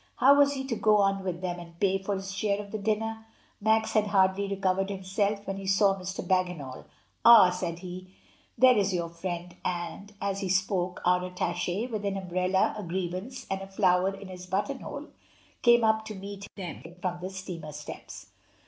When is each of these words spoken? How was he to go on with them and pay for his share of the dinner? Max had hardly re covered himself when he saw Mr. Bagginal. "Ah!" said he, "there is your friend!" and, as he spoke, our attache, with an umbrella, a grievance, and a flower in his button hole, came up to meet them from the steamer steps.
How 0.15 0.33
was 0.35 0.53
he 0.53 0.63
to 0.65 0.75
go 0.75 0.97
on 0.97 1.23
with 1.23 1.41
them 1.41 1.59
and 1.59 1.79
pay 1.79 1.99
for 2.01 2.15
his 2.15 2.33
share 2.33 2.59
of 2.59 2.71
the 2.71 2.79
dinner? 2.79 3.23
Max 3.61 3.93
had 3.93 4.07
hardly 4.07 4.47
re 4.47 4.55
covered 4.55 4.89
himself 4.89 5.45
when 5.45 5.57
he 5.57 5.67
saw 5.67 5.93
Mr. 5.95 6.27
Bagginal. 6.27 6.85
"Ah!" 7.23 7.51
said 7.51 7.77
he, 7.77 8.11
"there 8.57 8.75
is 8.75 8.95
your 8.95 9.09
friend!" 9.09 9.55
and, 9.63 10.11
as 10.19 10.39
he 10.39 10.49
spoke, 10.49 11.03
our 11.05 11.23
attache, 11.25 11.85
with 11.85 12.03
an 12.03 12.17
umbrella, 12.17 12.73
a 12.79 12.81
grievance, 12.81 13.45
and 13.51 13.61
a 13.61 13.67
flower 13.67 14.15
in 14.15 14.27
his 14.27 14.47
button 14.47 14.79
hole, 14.79 15.05
came 15.61 15.83
up 15.83 16.03
to 16.05 16.15
meet 16.15 16.47
them 16.55 16.81
from 16.99 17.19
the 17.21 17.29
steamer 17.29 17.71
steps. 17.71 18.31